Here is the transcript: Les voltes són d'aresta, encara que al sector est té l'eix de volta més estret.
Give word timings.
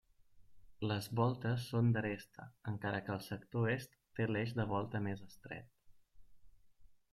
Les 0.91 1.09
voltes 1.19 1.65
són 1.73 1.91
d'aresta, 1.97 2.47
encara 2.71 3.03
que 3.09 3.13
al 3.17 3.21
sector 3.27 3.69
est 3.75 3.95
té 4.21 4.29
l'eix 4.31 4.57
de 4.63 4.67
volta 4.75 5.05
més 5.11 5.25
estret. 5.31 5.81